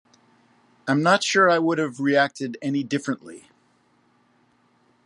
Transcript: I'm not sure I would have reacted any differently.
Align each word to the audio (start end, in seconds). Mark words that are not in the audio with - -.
I'm 0.87 1.03
not 1.03 1.23
sure 1.23 1.47
I 1.47 1.59
would 1.59 1.77
have 1.77 1.99
reacted 1.99 2.57
any 2.59 2.81
differently. 2.83 3.51